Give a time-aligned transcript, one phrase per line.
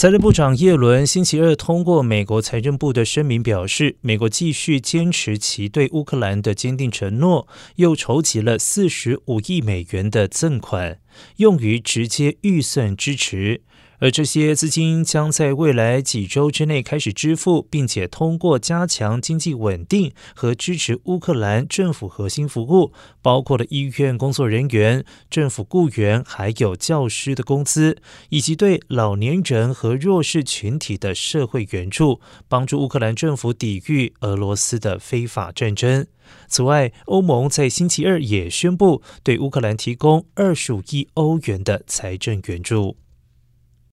[0.00, 7.46] 财政部长耶伦星期二通过美国财政部的声明，表示美国继续坚持其对乌克兰的坚定承诺，
[7.76, 11.00] 又筹集了四十五亿美元的赠款，
[11.36, 13.60] 用于直接预算支持。
[14.00, 27.98] 而这些资金将在未来几周之内开始支付，并且通过加强经济稳定和支持乌克兰政府核心服务，包括了医院工作人员、政府雇员还有教师的工资，
[28.30, 36.06] 以及对老年人和弱势群体的社会援助，帮助乌克兰政府抵御俄罗斯的非法战争。
[36.48, 42.96] 此外，欧盟在星期二也宣布对乌克兰提供二十五亿欧元的财政援助。